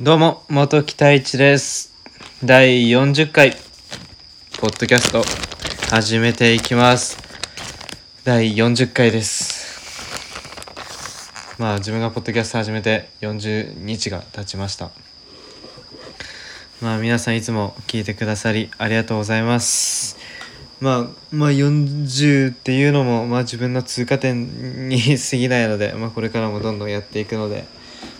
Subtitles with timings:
[0.00, 1.94] どうも、元木太一です。
[2.44, 3.52] 第40回、
[4.58, 5.22] ポッドキャスト、
[5.88, 7.16] 始めていきます。
[8.24, 10.18] 第40回です。
[11.60, 14.90] まあ、自分がポッドキャスト始めて40日が経ちました。
[16.82, 20.16] まあ、皆さんいつも聞いてくださり、ありがとうございます。
[20.80, 27.64] まあ、まあ、40っていうのも、まあ、自分の通過点に 過ぎないので、まあ、これからもどんどんやっていくので、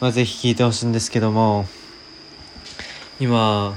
[0.00, 1.66] まあ、ぜひ聞いてほしいんですけども
[3.20, 3.76] 今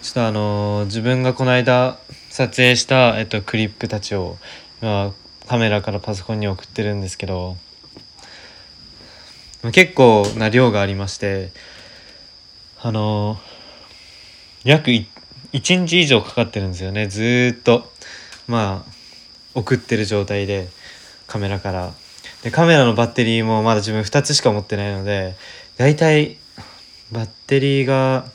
[0.00, 1.98] ちょっとあの自分がこの間
[2.30, 4.38] 撮影した、えっと、クリップたちを
[4.80, 5.12] 今
[5.46, 7.56] カメラからパソコンに送ってるんですけど
[9.72, 11.52] 結構な量がありまして
[12.80, 13.36] あの
[14.64, 15.06] 約1
[15.52, 17.06] 日以上かかってるんですよね。
[17.06, 17.92] ずっと
[18.48, 18.92] まあ
[19.54, 20.68] 送ってる状態で
[21.26, 22.03] カメラから。
[22.44, 25.34] でカメラのバッテリーもまだ自分2つしか持ってないので
[25.78, 26.36] だいたい
[27.10, 28.26] バッテリーが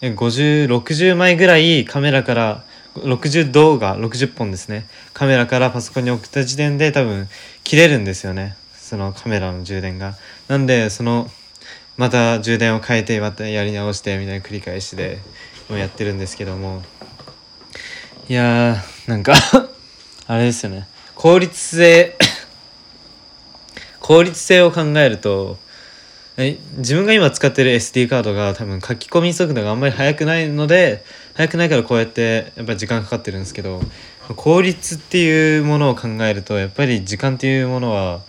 [0.00, 4.86] 5060枚ぐらいカメラから60動画60本ですね。
[5.12, 7.28] カメラからパソコンに送った時点で多分
[7.64, 8.56] 切れるんですよね。
[8.76, 10.14] そのカメラの充電が。
[10.46, 11.28] なんでその
[11.96, 15.18] また充電を変えてまたやり直してみたいな繰り返しで
[15.68, 16.82] 今やってるんですけども。
[18.28, 19.34] いやーなんか
[20.26, 20.86] あれですよね。
[21.18, 22.16] 効率性
[23.98, 25.58] 効率性を考えると
[26.76, 31.02] 自分が今使ってる SD カードが多分書き込み速度があんまり速くないので
[31.34, 33.80] 速くないからこうやってやっぱ時間かかってるんですけど
[34.36, 38.20] 効率っていうものを考えるとやっぱり時間っていうものは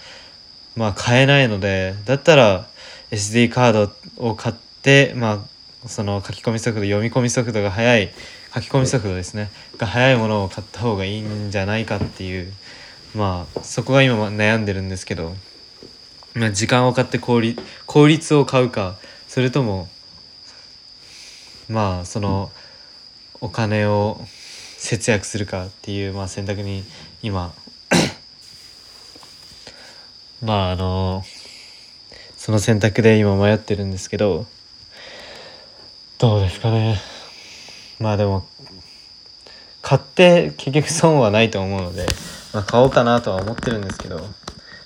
[0.75, 2.67] まあ買えないのでだったら
[3.11, 5.45] SD カードを買ってま
[5.83, 8.11] あその書き込み速度読み込み速度が速い
[8.53, 9.49] 書き込み速度ですね。
[9.77, 12.51] が速いものを買った方がいいんじゃないかっていう。
[13.15, 15.33] まあそこが今悩んでるんですけど、
[16.35, 18.97] まあ、時間を買って効率効率を買うか
[19.27, 19.87] それとも
[21.67, 22.51] まあその
[23.41, 24.19] お金を
[24.77, 26.83] 節約するかっていう、まあ、選択に
[27.23, 27.53] 今
[30.43, 31.23] まああの
[32.37, 34.45] その選択で今迷ってるんですけど。
[36.19, 36.99] どうですかね。
[37.99, 38.45] まあでも
[39.81, 42.05] 買って結局損はないと思うので、
[42.53, 44.21] まあ、買おうかなとは思ってるんですけど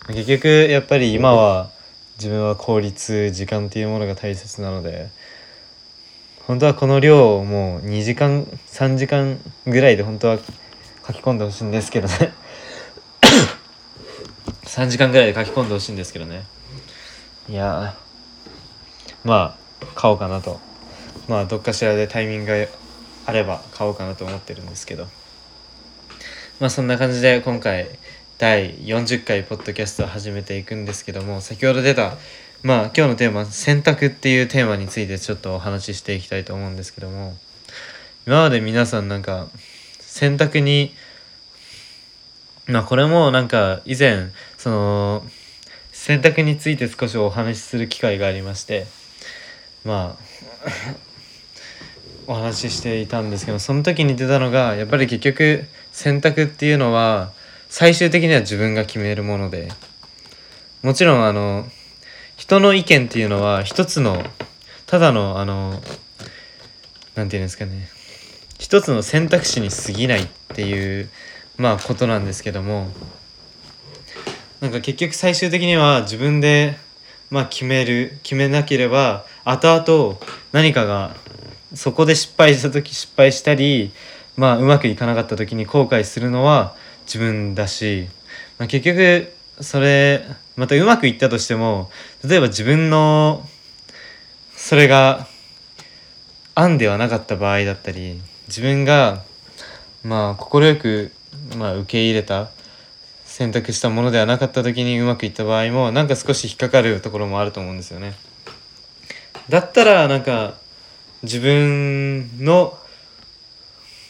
[0.07, 1.69] 結局やっぱり今は
[2.17, 5.09] 自分は効率時間っていうものが大切なので
[6.47, 12.33] 本当はこの量をもう2時間3時間ぐらいで本当は書き込んでほしいんですけどね。
[14.63, 16.45] 3時間ぐらいで書き込んでほしいんですけどね。
[17.47, 17.95] いや
[19.23, 20.59] まあ買おうかなと。
[21.27, 22.67] まあどっかしらでタイミングが
[23.25, 25.07] あれば買おうかなと思ってるんですけど。
[26.59, 27.87] まあそんな感じで今回
[28.37, 32.15] 第40回ポッドキャストを始めていくんですけども先ほど出た
[32.61, 37.35] まあ今日のテーマ「選択」っていうテーマについてちょっとお話ししていきたいと思うんですけども
[38.27, 39.49] 今まで皆さんなんか
[39.99, 40.93] 選択に
[42.67, 45.25] まあこれもなんか以前その
[45.91, 48.85] 選択について少しお話しする機会がありまして
[49.83, 51.12] まあ
[52.27, 57.31] お話ししていたんですけどその時に出たのがやっぱり結局選択っていうのは
[57.69, 59.69] 最終的には自分が決めるもので
[60.81, 61.65] もちろんあの
[62.35, 64.23] 人の意見っていうのは一つの
[64.85, 65.81] ただのあの
[67.15, 67.87] なんていうんですかね
[68.59, 71.09] 一つの選択肢に過ぎないっていう
[71.57, 72.87] まあことなんですけども
[74.61, 76.77] なんか結局最終的には自分で
[77.29, 80.17] まあ決める決めなければ後々
[80.51, 81.15] 何かが
[81.73, 83.91] そこで失敗した時失敗したり
[84.37, 86.75] まあうまくいかなかった時に後悔するのは
[87.05, 88.07] 自分だし、
[88.57, 90.23] まあ、結局それ
[90.55, 91.89] またうまくいったとしても
[92.27, 93.47] 例えば自分の
[94.55, 95.27] それが
[96.55, 99.23] 案ではなかった場合だったり自分が
[100.03, 101.11] まあ快く、
[101.57, 102.51] まあ、受け入れた
[103.25, 108.13] 選択したものではなかった時にうまくいった場合もなんか少し引っかかるところもあると思うんですよね。
[109.49, 110.55] だったらなんか
[111.23, 112.77] 自分の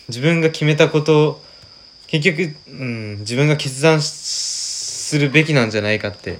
[0.07, 1.41] 自分が決めたこと
[2.07, 6.39] 結局、うん、自分が決断するべきなんじゃないかって、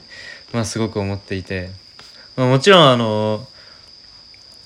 [0.52, 1.70] まあ、すごく思っていて、
[2.36, 3.48] まあ、もちろんあの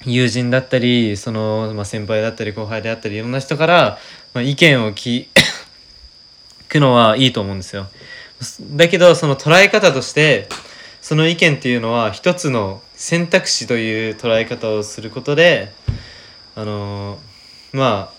[0.06, 3.98] 友人だったりその、まあ、先輩だったり後輩であったりいろんな人から、
[4.34, 5.28] まあ、意見を聞
[6.70, 7.88] くのはいいと思うんですよ。
[8.72, 10.48] だけどその捉え方として
[11.02, 15.72] その意見っていうのは一つの選択肢という捉え方をすることで
[16.58, 17.20] あの
[17.72, 18.14] まあ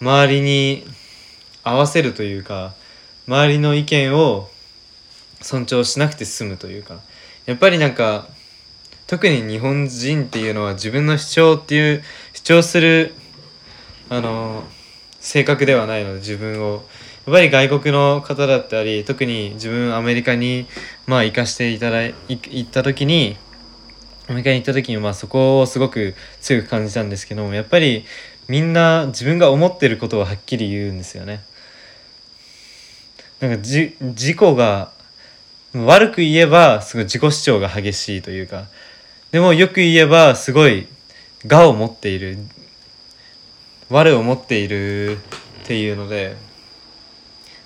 [0.00, 0.84] 周りに
[1.62, 2.72] 合わせるというか
[3.28, 4.48] 周りの意見を
[5.42, 7.00] 尊重しなくて済むというか
[7.44, 8.26] やっぱりなんか
[9.06, 12.02] 特に日本人っていうのは自分の主張っていう
[12.32, 13.12] 主張する
[14.08, 14.64] あの
[15.20, 16.82] 性格ではないので自分を。
[17.26, 20.66] やっぱり外国の方だったり特に自分アメリカに
[21.06, 23.38] まあ行かしていただい行った時に
[24.28, 28.04] アメリカに行った時にまあそこをすごく強く感じたんですけどもやっぱり
[28.48, 31.42] みんな自分が思ってることをはっきり言うんですよね。
[33.40, 34.92] なんかじ自己が
[35.74, 38.66] 悪く言えばすごい自己主張が激しいというか
[39.32, 40.86] でもよく言えばすごい
[41.50, 42.38] 我を持っている
[43.90, 46.36] 我を持っているっていうので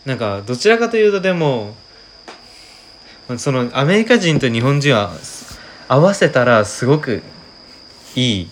[0.07, 1.75] なんかどちらかというとでも
[3.37, 5.13] そのアメリカ人と日本人は
[5.89, 7.23] 合わせたらすごく
[8.15, 8.51] いい、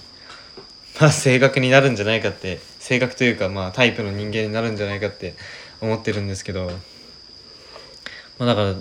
[1.00, 5.34] まあ、性格になるんじゃないかって性格というかまあタイプの人間になるんじゃないかって
[5.80, 6.70] 思ってるんですけど、
[8.38, 8.74] まあ、だから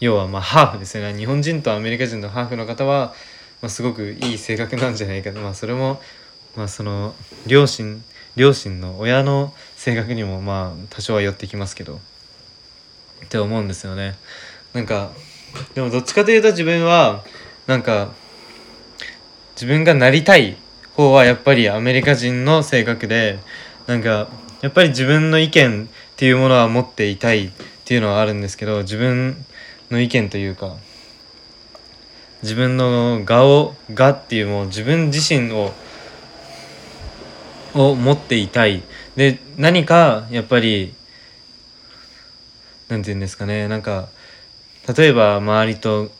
[0.00, 1.16] 要はまあハーフですよね。
[1.16, 3.14] 日本人とアメリカ人のハーフの方は、
[3.62, 5.38] まあ、すごくいい性格なんじゃないかと。
[5.40, 6.00] まあそれも
[6.56, 7.14] まあその
[7.46, 8.02] 両親
[8.36, 12.00] 両親の親の性格にもまあ多少は寄ってきますけど。
[13.24, 14.14] って思うんですよね。
[14.72, 15.10] なんか
[15.74, 17.24] でもどっちかというと自分は
[17.66, 18.12] なんか
[19.54, 20.56] 自分がなりたい
[20.94, 23.38] 方はやっぱりアメリカ人の性格で
[23.86, 24.28] なんか
[24.60, 27.50] やっぱり自分の意見っていうものは持っていたいっ
[27.84, 29.44] ていうのはあるんですけど自分
[29.90, 30.76] の意見というか
[32.42, 35.72] 自分の我を我っていうもう自分自身を
[37.74, 38.84] を持っていたい。
[39.16, 40.94] で何かやっぱり
[42.88, 44.08] 何て言うんですかねなんか
[44.96, 46.10] 例えば周りと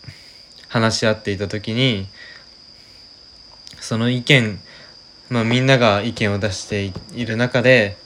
[0.75, 2.09] 話し合っていた時に
[3.81, 4.59] その意見
[5.31, 7.97] まあみんなが意見を出している中で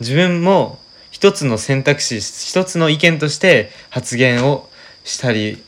[0.00, 0.80] 自分も
[1.12, 4.68] 一つの選択肢一つの意見として発言を
[5.04, 5.62] したり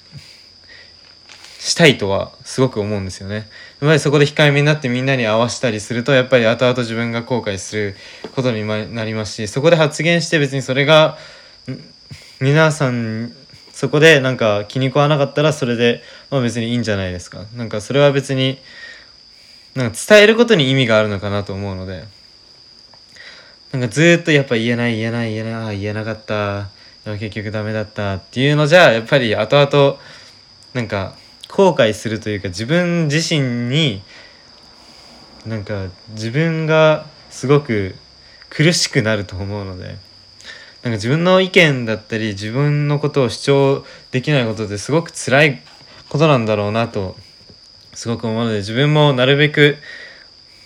[1.61, 3.35] したいとはすごく思うんですよね。
[3.35, 3.45] やっ
[3.81, 7.97] ぱりそこで控えめになってみんなに合わせたりするとやっぱり後々自分が後悔する
[8.35, 11.17] ことになりますしそこで発言して別にそれが
[12.41, 13.33] 皆さん
[13.79, 17.45] そこでなんか気に食わなかったらそれで、まあ、別にいいんじゃないですか。
[17.55, 18.59] なんかそれは別に
[19.77, 22.03] なんか伝えることに意味があるのかなと思うので
[23.71, 26.71] なんかずっとやっぱ言えない言えない言えない言えなかった
[27.05, 29.97] でも結局ダメだったっていうのじゃやっぱり後々
[30.75, 31.15] なんか
[31.49, 34.03] 後悔するというか自分自身に
[35.47, 37.95] なんか自分がすごく
[38.51, 40.08] 苦しくなると思うので
[40.83, 45.63] なんか自分の意見だったり自分のことを主張できないことですごく辛い
[46.09, 47.17] ことなんだろうなと
[47.95, 49.77] すごく思うので自分もなるべく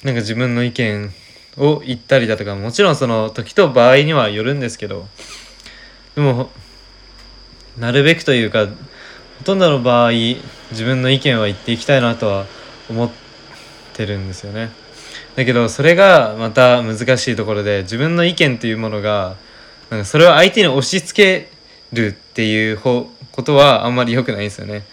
[0.03, 1.12] なんか自分の意見
[1.56, 5.06] を言ったりだとかもちろんその時と場合にはよるんですけど
[6.14, 6.50] でも
[7.79, 8.67] なるべくというか
[9.38, 12.47] ほとんどの場合自分の意見は言っていきたいなとは
[12.91, 13.11] 思っ
[13.94, 14.70] てるんですよね。
[15.37, 19.37] だけどそれがまた難しいところで自分の意見というものが
[19.92, 21.48] なんかそれを相手に押し付け
[21.92, 23.10] るっていうこ
[23.44, 24.84] とはあんまり良くないんですよね。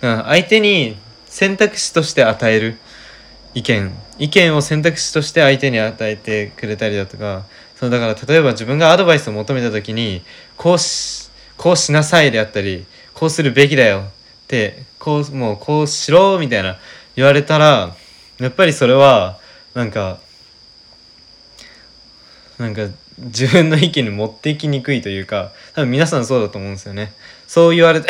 [0.00, 0.96] 相手に
[1.26, 2.76] 選択肢として与える
[3.54, 3.92] 意見。
[4.18, 7.44] 意見を選択肢として相手に与えてくれたりだとか。
[7.76, 10.22] そのだから例えば自分がアドバイスを求めた時に
[10.56, 12.84] こうしこうしなさいであったり
[13.14, 16.78] こうするべきだよってこうもうこうしろみたいな
[17.14, 17.94] 言われたら
[18.38, 19.38] やっぱりそれは
[19.74, 20.18] なんか
[22.58, 27.12] なんか自分の意見に持っていきにくいというか多分皆さんそうだと思うんですよね。
[27.46, 28.02] そう言われ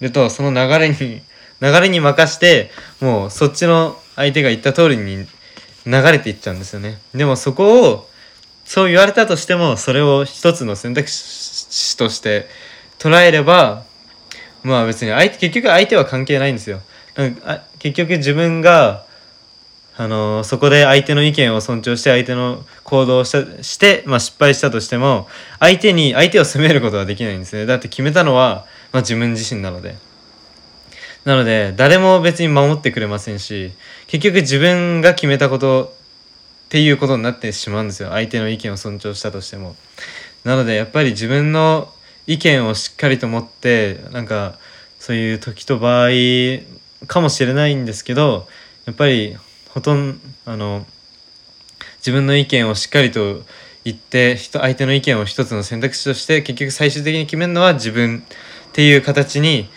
[0.00, 1.22] る とその流れに
[1.60, 2.70] 流れに任して
[3.00, 5.26] もうそっちの相手が言った通りに
[5.86, 6.98] 流れていっちゃうんですよね。
[7.14, 8.08] でもそこを
[8.64, 12.48] そう言われたとしてもそれを一つの選択肢として
[12.98, 13.84] 捉えれば
[14.62, 16.80] まあ別に相手結局相手は関係ないんですよ。
[17.78, 19.04] 結局自分が
[19.96, 25.28] あのそこで相手の意見を尊重して相手の行動をしたして、まあ、失敗したとしても
[25.60, 27.66] 相手に相手を責めることはできないんですね。
[27.66, 29.96] だって決めたのは、まあ、自分自身なので。
[31.24, 33.72] なので誰も別に守ってくれませんし
[34.08, 35.94] 結局自分が決めたこと
[36.66, 38.10] っていうことになってしまうんですよ。
[38.10, 39.76] 相手の意見を尊重したとしても。
[40.44, 41.88] なのでやっぱり自分の
[42.26, 44.58] 意見をしっかりと持ってなんか
[44.98, 46.10] そういう時と場合
[47.06, 48.46] かもしれないんですけど
[48.86, 49.36] やっぱり
[49.74, 50.86] ほとんどあの
[51.98, 53.42] 自分の意見をしっかりと
[53.84, 58.24] 言って相手の意見を一つの選択肢として結局最終的に決めるのは自分
[58.68, 59.68] っていう形に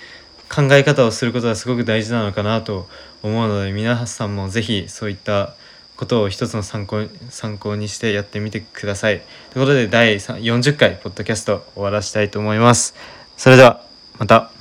[0.49, 2.87] 考え方をすることがすごく大事なのかなと
[3.23, 5.55] 思うので皆さんも是非そういった
[5.97, 9.21] ことを一つの参考参考にしてやってみてください。
[9.51, 12.93] ということで第40回ポッドキャスト終わらしたいと思います。
[13.35, 13.83] それでは
[14.19, 14.56] また。